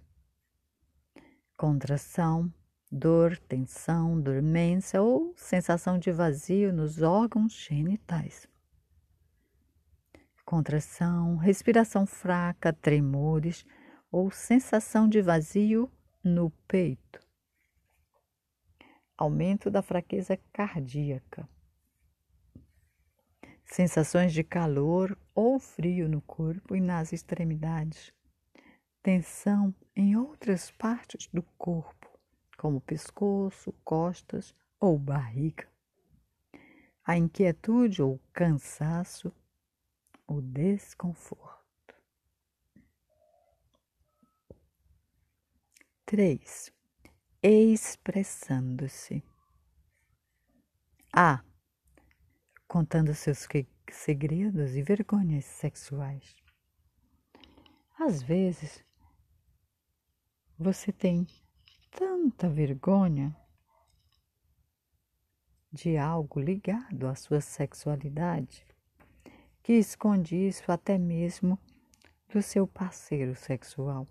contração, 1.57 2.53
dor, 2.91 3.39
tensão, 3.39 4.21
dormência 4.21 5.03
ou 5.03 5.35
sensação 5.37 5.99
de 5.99 6.13
vazio 6.13 6.73
nos 6.73 7.03
órgãos 7.03 7.53
genitais. 7.53 8.49
Contração, 10.47 11.37
respiração 11.37 12.07
fraca, 12.07 12.73
tremores 12.73 13.67
ou 14.11 14.31
sensação 14.31 15.09
de 15.09 15.21
vazio 15.21 15.91
no 16.23 16.51
peito. 16.69 17.21
Aumento 19.19 19.71
da 19.71 19.83
fraqueza 19.83 20.39
cardíaca. 20.53 21.49
Sensações 23.65 24.33
de 24.33 24.45
calor 24.45 25.19
ou 25.35 25.59
frio 25.59 26.09
no 26.09 26.23
corpo 26.23 26.77
e 26.77 26.81
nas 26.81 27.13
extremidades. 27.13 28.15
Tensão 29.03 29.75
em 29.97 30.17
outras 30.17 30.71
partes 30.71 31.29
do 31.33 31.43
corpo 31.59 32.09
como 32.57 32.81
pescoço, 32.81 33.73
costas 33.85 34.55
ou 34.79 34.97
barriga. 34.97 35.69
A 37.05 37.17
inquietude 37.17 38.01
ou 38.01 38.21
cansaço, 38.33 39.33
o 40.27 40.41
desconforto. 40.41 41.57
3. 46.05 46.73
Expressando-se. 47.43 49.23
A. 51.13 51.43
Contando 52.67 53.15
seus 53.15 53.47
segredos 53.91 54.75
e 54.75 54.83
vergonhas 54.83 55.45
sexuais. 55.45 56.37
Às 57.99 58.23
vezes, 58.23 58.85
você 60.59 60.93
tem 60.93 61.27
tanta 61.91 62.49
vergonha 62.49 63.35
de 65.73 65.97
algo 65.97 66.41
ligado 66.41 67.07
à 67.07 67.15
sua 67.15 67.41
sexualidade 67.41 68.67
que 69.67 69.73
esconde 69.73 70.37
isso 70.37 70.71
até 70.71 70.97
mesmo 70.97 71.59
do 72.33 72.41
seu 72.41 72.69
parceiro 72.69 73.35
sexual. 73.35 74.07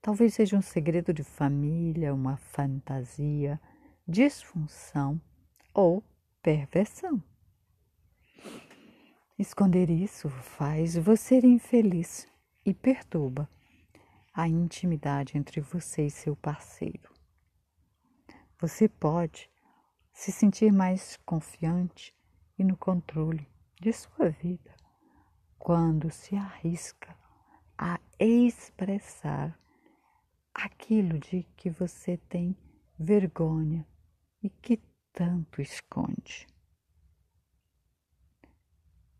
Talvez 0.00 0.34
seja 0.34 0.56
um 0.56 0.60
segredo 0.60 1.14
de 1.14 1.22
família, 1.22 2.12
uma 2.12 2.36
fantasia, 2.36 3.60
disfunção 4.04 5.22
ou 5.72 6.02
perversão. 6.42 7.22
Esconder 9.38 9.88
isso 9.88 10.28
faz 10.28 10.96
você 10.96 11.38
infeliz 11.38 12.26
e 12.66 12.74
perturba 12.74 13.48
a 14.34 14.48
intimidade 14.48 15.38
entre 15.38 15.60
você 15.60 16.06
e 16.06 16.10
seu 16.10 16.34
parceiro. 16.34 17.08
Você 18.60 18.88
pode 18.88 19.48
se 20.12 20.32
sentir 20.32 20.72
mais 20.72 21.16
confiante 21.24 22.12
e 22.58 22.64
no 22.64 22.76
controle 22.76 23.51
de 23.82 23.92
sua 23.92 24.28
vida 24.28 24.76
quando 25.58 26.08
se 26.08 26.36
arrisca 26.36 27.16
a 27.76 27.98
expressar 28.16 29.58
aquilo 30.54 31.18
de 31.18 31.42
que 31.56 31.68
você 31.68 32.16
tem 32.16 32.56
vergonha 32.96 33.84
e 34.40 34.48
que 34.48 34.80
tanto 35.12 35.60
esconde. 35.60 36.46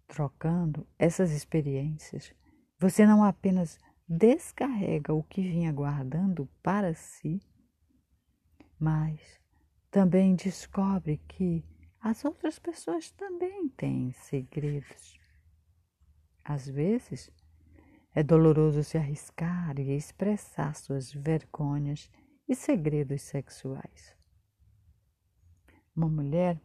Trocando 0.06 0.86
essas 0.96 1.32
experiências, 1.32 2.32
você 2.78 3.04
não 3.04 3.24
apenas 3.24 3.80
descarrega 4.08 5.12
o 5.12 5.24
que 5.24 5.42
vinha 5.42 5.72
guardando 5.72 6.48
para 6.62 6.94
si, 6.94 7.42
mas 8.78 9.40
também 9.90 10.36
descobre 10.36 11.18
que 11.26 11.64
as 12.02 12.24
outras 12.24 12.58
pessoas 12.58 13.12
também 13.12 13.68
têm 13.68 14.10
segredos. 14.10 15.20
Às 16.44 16.66
vezes, 16.66 17.30
é 18.12 18.24
doloroso 18.24 18.82
se 18.82 18.98
arriscar 18.98 19.78
e 19.78 19.96
expressar 19.96 20.74
suas 20.74 21.12
vergonhas 21.12 22.10
e 22.48 22.56
segredos 22.56 23.22
sexuais. 23.22 24.16
Uma 25.94 26.08
mulher 26.08 26.60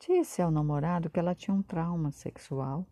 disse 0.00 0.42
ao 0.42 0.50
namorado 0.50 1.08
que 1.08 1.20
ela 1.20 1.34
tinha 1.34 1.54
um 1.54 1.62
trauma 1.62 2.10
sexual. 2.10 2.84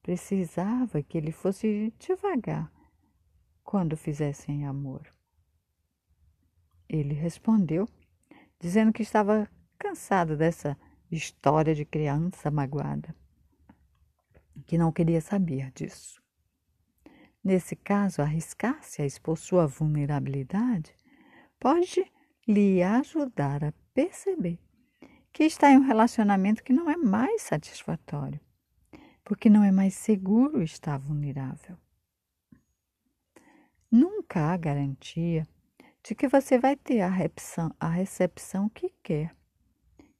Precisava 0.00 1.02
que 1.02 1.18
ele 1.18 1.30
fosse 1.30 1.92
devagar 1.98 2.72
quando 3.62 3.98
fizessem 3.98 4.64
amor? 4.64 5.06
Ele 6.88 7.12
respondeu, 7.12 7.86
dizendo 8.58 8.94
que 8.94 9.02
estava 9.02 9.46
cansado 9.78 10.34
dessa 10.34 10.74
história 11.10 11.74
de 11.74 11.84
criança 11.84 12.50
magoada, 12.50 13.14
que 14.66 14.76
não 14.76 14.92
queria 14.92 15.20
saber 15.20 15.70
disso. 15.72 16.22
Nesse 17.42 17.74
caso, 17.74 18.20
arriscar-se 18.20 19.00
a 19.00 19.06
expor 19.06 19.38
sua 19.38 19.66
vulnerabilidade 19.66 20.94
pode 21.58 22.04
lhe 22.46 22.82
ajudar 22.82 23.64
a 23.64 23.72
perceber 23.94 24.58
que 25.32 25.44
está 25.44 25.70
em 25.70 25.78
um 25.78 25.86
relacionamento 25.86 26.62
que 26.62 26.72
não 26.72 26.90
é 26.90 26.96
mais 26.96 27.42
satisfatório, 27.42 28.40
porque 29.24 29.48
não 29.48 29.62
é 29.62 29.70
mais 29.70 29.94
seguro 29.94 30.62
estar 30.62 30.98
vulnerável. 30.98 31.76
Nunca 33.90 34.52
há 34.52 34.56
garantia 34.56 35.46
de 36.02 36.14
que 36.14 36.28
você 36.28 36.58
vai 36.58 36.76
ter 36.76 37.00
a 37.00 37.08
recepção, 37.08 37.74
a 37.78 37.88
recepção 37.88 38.68
que 38.68 38.90
quer 39.02 39.37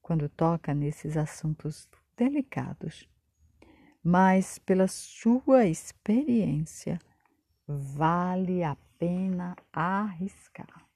quando 0.08 0.26
toca 0.26 0.72
nesses 0.72 1.18
assuntos 1.18 1.86
delicados. 2.16 3.06
Mas 4.02 4.58
pela 4.58 4.88
sua 4.88 5.66
experiência, 5.66 6.98
vale 7.66 8.64
a 8.64 8.74
pena 8.98 9.54
arriscar. 9.70 10.88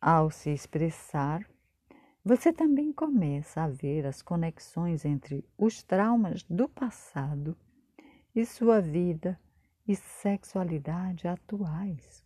Ao 0.00 0.30
se 0.30 0.50
expressar, 0.50 1.44
você 2.24 2.52
também 2.52 2.92
começa 2.92 3.62
a 3.62 3.68
ver 3.68 4.06
as 4.06 4.22
conexões 4.22 5.04
entre 5.04 5.44
os 5.58 5.82
traumas 5.82 6.44
do 6.44 6.68
passado 6.68 7.56
e 8.32 8.46
sua 8.46 8.80
vida 8.80 9.36
e 9.88 9.96
sexualidade 9.96 11.26
atuais. 11.26 12.24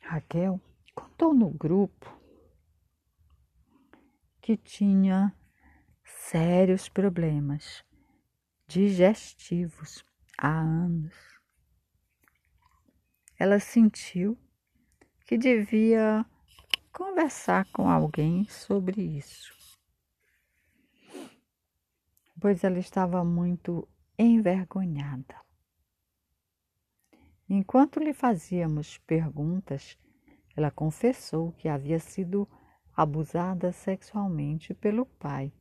Raquel 0.00 0.60
contou 0.94 1.34
no 1.34 1.50
grupo 1.50 2.18
que 4.40 4.56
tinha 4.56 5.34
sérios 6.04 6.88
problemas 6.88 7.84
digestivos 8.66 10.04
há 10.38 10.60
anos. 10.60 11.14
Ela 13.38 13.58
sentiu 13.58 14.38
que 15.26 15.36
devia 15.36 16.24
conversar 16.92 17.66
com 17.72 17.88
alguém 17.88 18.46
sobre 18.48 19.00
isso, 19.02 19.52
pois 22.40 22.64
ela 22.64 22.78
estava 22.78 23.24
muito 23.24 23.88
envergonhada. 24.18 25.40
Enquanto 27.48 27.98
lhe 27.98 28.12
fazíamos 28.12 28.98
perguntas, 28.98 29.98
ela 30.56 30.70
confessou 30.70 31.52
que 31.52 31.68
havia 31.68 31.98
sido 31.98 32.48
abusada 32.96 33.72
sexualmente 33.72 34.74
pelo 34.74 35.06
pai. 35.06 35.52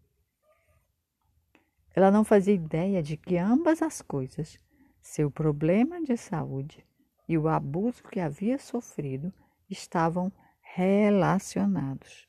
Ela 1.96 2.12
não 2.12 2.24
fazia 2.24 2.54
ideia 2.54 3.02
de 3.02 3.18
que 3.18 3.38
ambas 3.38 3.82
as 3.82 4.02
coisas, 4.02 4.60
seu 5.02 5.32
problema 5.32 6.02
de 6.02 6.16
saúde 6.18 6.86
e 7.28 7.38
o 7.38 7.48
abuso 7.48 8.04
que 8.04 8.20
havia 8.20 8.58
sofrido, 8.58 9.34
estavam 9.70 10.32
relacionados. 10.62 12.28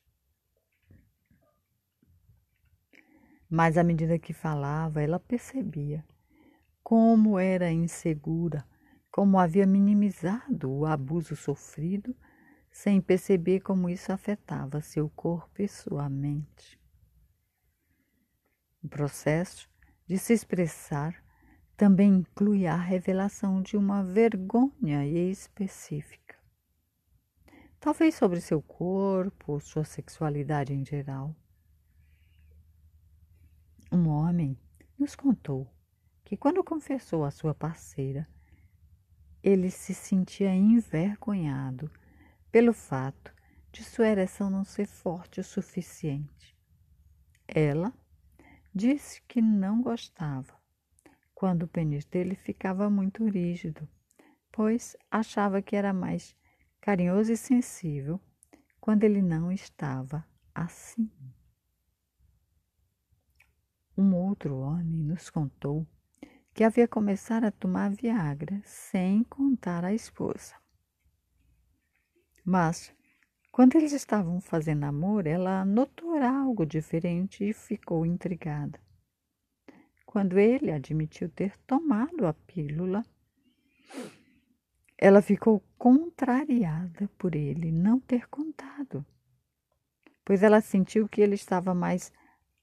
Mas 3.48 3.76
à 3.76 3.82
medida 3.82 4.18
que 4.18 4.32
falava, 4.32 5.02
ela 5.02 5.18
percebia 5.18 6.04
como 6.82 7.38
era 7.38 7.70
insegura, 7.70 8.64
como 9.10 9.38
havia 9.38 9.66
minimizado 9.66 10.70
o 10.70 10.86
abuso 10.86 11.36
sofrido, 11.36 12.16
sem 12.70 13.00
perceber 13.00 13.60
como 13.60 13.88
isso 13.88 14.12
afetava 14.12 14.80
seu 14.80 15.08
corpo 15.10 15.60
e 15.60 15.68
sua 15.68 16.08
mente. 16.08 16.80
O 18.82 18.88
processo 18.88 19.68
de 20.06 20.16
se 20.18 20.32
expressar 20.32 21.22
também 21.76 22.16
inclui 22.16 22.66
a 22.66 22.76
revelação 22.76 23.60
de 23.62 23.76
uma 23.76 24.02
vergonha 24.04 25.06
específica. 25.06 26.38
Talvez 27.78 28.14
sobre 28.14 28.40
seu 28.40 28.60
corpo 28.60 29.60
sua 29.60 29.84
sexualidade 29.84 30.74
em 30.74 30.84
geral. 30.84 31.34
Um 33.90 34.08
homem 34.08 34.58
nos 34.98 35.16
contou 35.16 35.66
que, 36.24 36.36
quando 36.36 36.62
confessou 36.62 37.24
à 37.24 37.30
sua 37.30 37.54
parceira, 37.54 38.28
ele 39.42 39.70
se 39.70 39.94
sentia 39.94 40.54
envergonhado 40.54 41.90
pelo 42.50 42.72
fato 42.72 43.32
de 43.72 43.84
sua 43.84 44.08
ereção 44.08 44.50
não 44.50 44.64
ser 44.64 44.86
forte 44.86 45.40
o 45.40 45.44
suficiente. 45.44 46.56
Ela 47.46 47.92
disse 48.74 49.22
que 49.22 49.40
não 49.40 49.80
gostava 49.80 50.58
quando 51.34 51.62
o 51.62 51.68
pênis 51.68 52.04
dele 52.04 52.34
ficava 52.34 52.90
muito 52.90 53.24
rígido, 53.24 53.88
pois 54.52 54.96
achava 55.10 55.62
que 55.62 55.74
era 55.74 55.92
mais 55.92 56.36
carinhoso 56.80 57.32
e 57.32 57.36
sensível 57.36 58.20
quando 58.80 59.04
ele 59.04 59.22
não 59.22 59.50
estava 59.50 60.24
assim. 60.54 61.10
Um 63.96 64.14
outro 64.14 64.58
homem 64.58 65.02
nos 65.04 65.30
contou 65.30 65.86
que 66.52 66.64
havia 66.64 66.88
começado 66.88 67.44
a 67.44 67.50
tomar 67.50 67.90
Viagra 67.90 68.60
sem 68.64 69.24
contar 69.24 69.84
à 69.84 69.92
esposa. 69.92 70.59
Mas, 72.44 72.92
quando 73.52 73.76
eles 73.76 73.92
estavam 73.92 74.40
fazendo 74.40 74.84
amor, 74.84 75.26
ela 75.26 75.64
notou 75.64 76.16
algo 76.16 76.64
diferente 76.64 77.44
e 77.44 77.52
ficou 77.52 78.06
intrigada. 78.06 78.80
Quando 80.06 80.38
ele 80.38 80.72
admitiu 80.72 81.28
ter 81.28 81.56
tomado 81.66 82.26
a 82.26 82.32
pílula, 82.32 83.04
ela 84.98 85.22
ficou 85.22 85.60
contrariada 85.78 87.08
por 87.16 87.34
ele 87.34 87.72
não 87.72 87.98
ter 88.00 88.28
contado, 88.28 89.04
pois 90.24 90.42
ela 90.42 90.60
sentiu 90.60 91.08
que 91.08 91.20
ele 91.20 91.34
estava 91.34 91.74
mais 91.74 92.12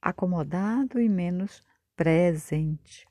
acomodado 0.01 1.01
e 1.01 1.09
menos 1.09 1.63
presente. 1.95 3.07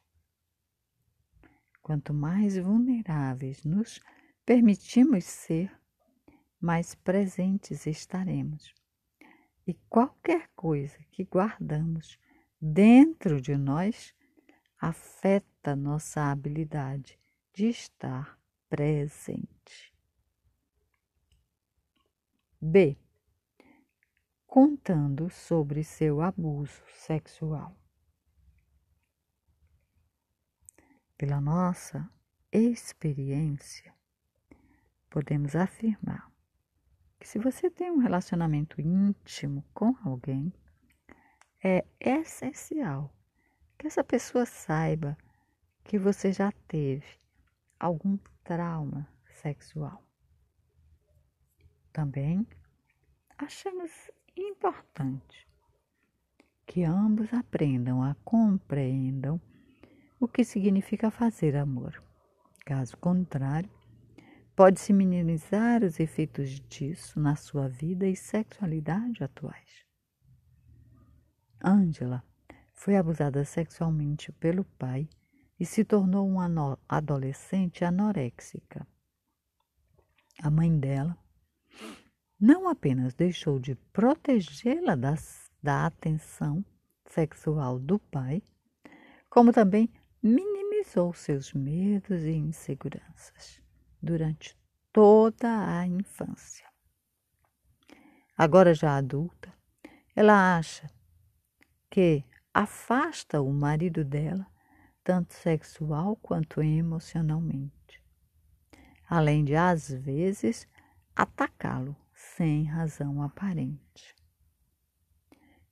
Quanto 1.82 2.14
mais 2.14 2.56
vulneráveis 2.56 3.64
nos 3.64 4.00
permitimos 4.44 5.24
ser, 5.24 5.72
mais 6.66 6.96
presentes 6.96 7.86
estaremos. 7.86 8.74
E 9.64 9.72
qualquer 9.88 10.50
coisa 10.56 10.98
que 11.12 11.22
guardamos 11.22 12.18
dentro 12.60 13.40
de 13.40 13.56
nós 13.56 14.12
afeta 14.76 15.76
nossa 15.76 16.28
habilidade 16.28 17.16
de 17.52 17.68
estar 17.68 18.36
presente. 18.68 19.94
B. 22.60 22.98
Contando 24.44 25.30
sobre 25.30 25.84
seu 25.84 26.20
abuso 26.20 26.82
sexual. 26.88 27.76
Pela 31.16 31.40
nossa 31.40 32.10
experiência, 32.50 33.94
podemos 35.08 35.54
afirmar 35.54 36.35
que 37.18 37.26
se 37.26 37.38
você 37.38 37.70
tem 37.70 37.90
um 37.90 37.98
relacionamento 37.98 38.80
íntimo 38.80 39.64
com 39.72 39.94
alguém, 40.04 40.52
é 41.62 41.84
essencial 42.00 43.12
que 43.78 43.86
essa 43.86 44.04
pessoa 44.04 44.46
saiba 44.46 45.16
que 45.84 45.98
você 45.98 46.32
já 46.32 46.52
teve 46.68 47.06
algum 47.78 48.18
trauma 48.44 49.08
sexual. 49.40 50.02
Também 51.92 52.46
achamos 53.38 53.90
importante 54.36 55.46
que 56.66 56.84
ambos 56.84 57.32
aprendam 57.32 58.02
a 58.02 58.14
compreendam 58.24 59.40
o 60.18 60.26
que 60.26 60.44
significa 60.44 61.10
fazer 61.10 61.56
amor. 61.56 62.02
Caso 62.64 62.96
contrário, 62.96 63.70
Pode-se 64.56 64.90
minimizar 64.90 65.84
os 65.84 66.00
efeitos 66.00 66.48
disso 66.60 67.20
na 67.20 67.36
sua 67.36 67.68
vida 67.68 68.08
e 68.08 68.16
sexualidade 68.16 69.22
atuais. 69.22 69.84
Angela 71.62 72.24
foi 72.72 72.96
abusada 72.96 73.44
sexualmente 73.44 74.32
pelo 74.32 74.64
pai 74.64 75.06
e 75.60 75.66
se 75.66 75.84
tornou 75.84 76.26
uma 76.26 76.78
adolescente 76.88 77.84
anoréxica. 77.84 78.86
A 80.42 80.48
mãe 80.48 80.80
dela 80.80 81.18
não 82.40 82.66
apenas 82.66 83.12
deixou 83.12 83.58
de 83.58 83.74
protegê-la 83.92 84.96
da 85.62 85.84
atenção 85.84 86.64
sexual 87.04 87.78
do 87.78 87.98
pai, 87.98 88.42
como 89.28 89.52
também 89.52 89.90
minimizou 90.22 91.12
seus 91.12 91.52
medos 91.52 92.22
e 92.22 92.32
inseguranças 92.32 93.65
durante 94.02 94.56
toda 94.92 95.78
a 95.78 95.86
infância. 95.86 96.66
Agora 98.36 98.74
já 98.74 98.96
adulta, 98.96 99.52
ela 100.14 100.56
acha 100.56 100.90
que 101.90 102.24
afasta 102.52 103.40
o 103.40 103.52
marido 103.52 104.04
dela, 104.04 104.46
tanto 105.04 105.34
sexual 105.34 106.16
quanto 106.16 106.62
emocionalmente. 106.62 108.02
além 109.08 109.44
de, 109.44 109.54
às 109.54 109.88
vezes, 109.88 110.66
atacá-lo 111.14 111.96
sem 112.12 112.64
razão 112.64 113.22
aparente. 113.22 114.14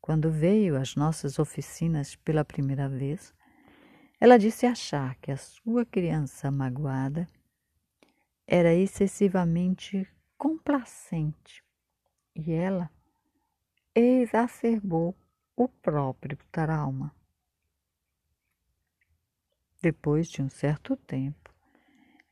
Quando 0.01 0.31
veio 0.31 0.77
às 0.77 0.95
nossas 0.95 1.39
oficinas 1.39 2.15
pela 2.15 2.45
primeira 2.45 2.89
vez, 2.89 3.35
ela 4.21 4.39
disse 4.39 4.67
achar 4.67 5.17
que 5.17 5.33
a 5.33 5.37
sua 5.37 5.85
criança 5.85 6.51
magoada 6.51 7.27
era 8.47 8.75
excessivamente 8.75 10.07
complacente 10.37 11.65
e 12.35 12.53
ela 12.53 12.91
exacerbou 13.95 15.17
o 15.57 15.69
próprio 15.69 16.37
trauma. 16.51 17.15
Depois 19.81 20.29
de 20.29 20.43
um 20.43 20.49
certo 20.49 20.97
tempo, 20.97 21.55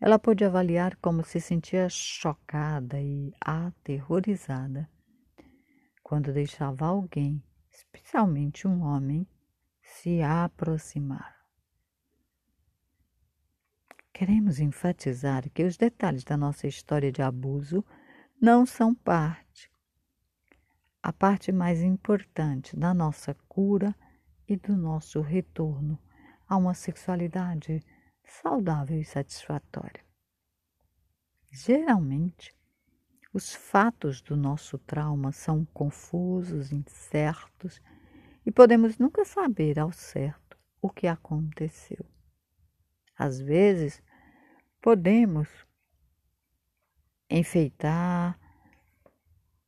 ela 0.00 0.18
pôde 0.18 0.44
avaliar 0.44 0.96
como 0.96 1.24
se 1.24 1.40
sentia 1.40 1.88
chocada 1.88 3.00
e 3.00 3.32
aterrorizada 3.40 4.90
quando 6.02 6.32
deixava 6.32 6.86
alguém, 6.86 7.42
especialmente 7.70 8.66
um 8.66 8.82
homem, 8.82 9.26
se 9.80 10.20
aproximar. 10.20 11.41
Queremos 14.24 14.60
enfatizar 14.60 15.50
que 15.50 15.64
os 15.64 15.76
detalhes 15.76 16.22
da 16.22 16.36
nossa 16.36 16.68
história 16.68 17.10
de 17.10 17.20
abuso 17.20 17.84
não 18.40 18.64
são 18.64 18.94
parte, 18.94 19.68
a 21.02 21.12
parte 21.12 21.50
mais 21.50 21.82
importante 21.82 22.76
da 22.76 22.94
nossa 22.94 23.34
cura 23.48 23.92
e 24.46 24.54
do 24.54 24.76
nosso 24.76 25.20
retorno 25.20 25.98
a 26.48 26.56
uma 26.56 26.72
sexualidade 26.72 27.84
saudável 28.22 28.96
e 29.00 29.04
satisfatória. 29.04 30.04
Geralmente, 31.50 32.54
os 33.34 33.52
fatos 33.52 34.22
do 34.22 34.36
nosso 34.36 34.78
trauma 34.78 35.32
são 35.32 35.64
confusos, 35.64 36.70
incertos 36.70 37.82
e 38.46 38.52
podemos 38.52 38.98
nunca 38.98 39.24
saber 39.24 39.80
ao 39.80 39.90
certo 39.90 40.56
o 40.80 40.88
que 40.88 41.08
aconteceu. 41.08 42.06
Às 43.18 43.40
vezes, 43.40 44.00
podemos 44.82 45.48
enfeitar 47.30 48.38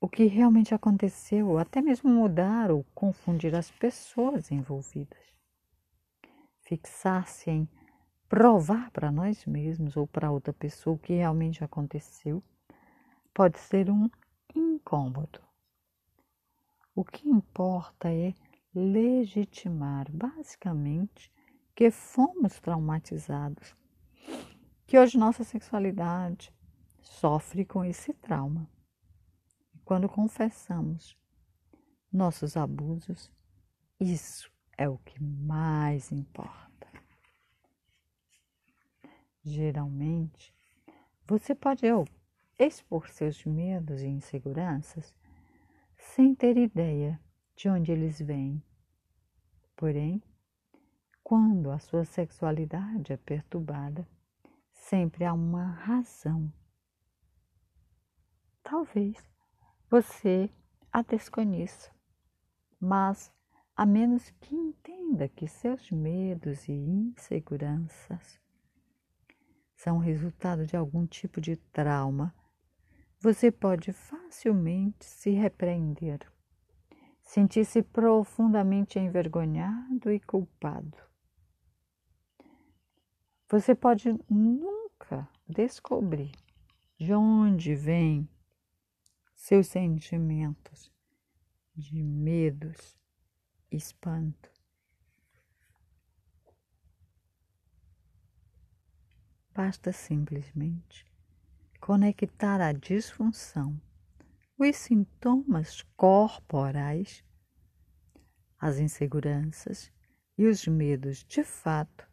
o 0.00 0.08
que 0.08 0.24
realmente 0.24 0.74
aconteceu, 0.74 1.56
até 1.56 1.80
mesmo 1.80 2.10
mudar 2.10 2.70
ou 2.70 2.84
confundir 2.94 3.54
as 3.54 3.70
pessoas 3.70 4.50
envolvidas. 4.50 5.22
Fixar-se 6.60 7.50
em 7.50 7.68
provar 8.28 8.90
para 8.90 9.12
nós 9.12 9.46
mesmos 9.46 9.96
ou 9.96 10.06
para 10.06 10.30
outra 10.32 10.52
pessoa 10.52 10.96
o 10.96 10.98
que 10.98 11.14
realmente 11.14 11.62
aconteceu 11.62 12.42
pode 13.32 13.58
ser 13.58 13.90
um 13.90 14.10
incômodo. 14.54 15.40
O 16.94 17.04
que 17.04 17.28
importa 17.28 18.12
é 18.12 18.34
legitimar, 18.74 20.10
basicamente, 20.10 21.32
que 21.74 21.90
fomos 21.90 22.60
traumatizados, 22.60 23.74
que 24.86 24.98
hoje 24.98 25.18
nossa 25.18 25.44
sexualidade 25.44 26.52
sofre 27.00 27.64
com 27.64 27.84
esse 27.84 28.12
trauma. 28.12 28.68
E 29.74 29.78
quando 29.80 30.08
confessamos 30.08 31.16
nossos 32.12 32.56
abusos, 32.56 33.30
isso 33.98 34.50
é 34.76 34.88
o 34.88 34.98
que 34.98 35.22
mais 35.22 36.12
importa. 36.12 36.64
Geralmente, 39.42 40.54
você 41.26 41.54
pode 41.54 41.86
expor 42.58 43.08
seus 43.08 43.44
medos 43.44 44.02
e 44.02 44.06
inseguranças 44.06 45.14
sem 45.96 46.34
ter 46.34 46.56
ideia 46.56 47.20
de 47.56 47.68
onde 47.68 47.92
eles 47.92 48.20
vêm. 48.20 48.62
Porém, 49.76 50.22
quando 51.22 51.70
a 51.70 51.78
sua 51.78 52.04
sexualidade 52.04 53.12
é 53.12 53.16
perturbada, 53.16 54.06
sempre 54.88 55.24
há 55.24 55.32
uma 55.32 55.64
razão. 55.64 56.52
Talvez 58.62 59.16
você 59.90 60.50
a 60.92 61.02
desconheça, 61.02 61.90
mas 62.78 63.32
a 63.74 63.86
menos 63.86 64.30
que 64.40 64.54
entenda 64.54 65.28
que 65.28 65.48
seus 65.48 65.90
medos 65.90 66.68
e 66.68 66.72
inseguranças 66.72 68.38
são 69.74 69.98
resultado 69.98 70.66
de 70.66 70.76
algum 70.76 71.06
tipo 71.06 71.40
de 71.40 71.56
trauma, 71.56 72.34
você 73.18 73.50
pode 73.50 73.92
facilmente 73.92 75.04
se 75.04 75.30
repreender, 75.30 76.20
sentir-se 77.22 77.82
profundamente 77.82 78.98
envergonhado 78.98 80.12
e 80.12 80.20
culpado. 80.20 81.13
Você 83.54 83.72
pode 83.72 84.08
nunca 84.28 85.28
descobrir 85.48 86.32
de 86.98 87.14
onde 87.14 87.72
vêm 87.76 88.28
seus 89.32 89.68
sentimentos 89.68 90.90
de 91.72 92.02
medos, 92.02 92.98
espanto. 93.70 94.50
Basta 99.54 99.92
simplesmente 99.92 101.06
conectar 101.80 102.60
a 102.60 102.72
disfunção, 102.72 103.80
os 104.58 104.74
sintomas 104.74 105.80
corporais, 105.96 107.22
as 108.58 108.80
inseguranças 108.80 109.92
e 110.36 110.44
os 110.44 110.66
medos 110.66 111.22
de 111.22 111.44
fato 111.44 112.12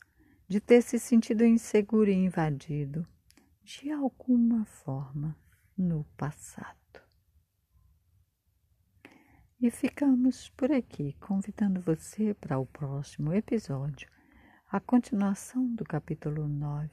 de 0.52 0.60
ter 0.60 0.82
se 0.82 1.00
sentido 1.00 1.46
inseguro 1.46 2.10
e 2.10 2.14
invadido 2.14 3.08
de 3.64 3.90
alguma 3.90 4.66
forma 4.66 5.34
no 5.78 6.04
passado. 6.18 7.02
E 9.62 9.72
ficamos 9.72 10.50
por 10.50 10.70
aqui, 10.70 11.14
convidando 11.22 11.80
você 11.80 12.34
para 12.34 12.60
o 12.60 12.66
próximo 12.66 13.34
episódio, 13.34 14.10
a 14.68 14.78
continuação 14.82 15.74
do 15.74 15.86
capítulo 15.86 16.46
9, 16.50 16.90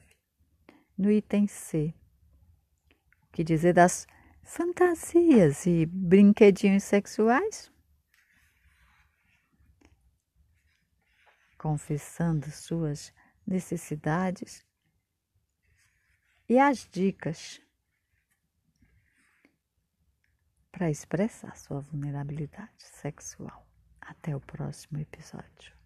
no 0.97 1.11
item 1.11 1.45
C. 1.45 1.93
O 3.23 3.31
que 3.33 3.43
dizer 3.43 3.73
das 3.73 4.07
fantasias 4.41 5.65
e 5.65 5.85
brinquedinhos 5.85 6.83
sexuais? 6.83 7.69
Confessando 11.57 12.49
suas 12.51 13.11
necessidades 13.49 14.63
e 16.47 16.57
as 16.59 16.87
dicas 16.91 17.59
para 20.71 20.89
expressar 20.89 21.57
sua 21.57 21.81
vulnerabilidade 21.81 22.83
sexual. 22.83 23.67
Até 23.99 24.35
o 24.35 24.39
próximo 24.39 24.99
episódio. 24.99 25.78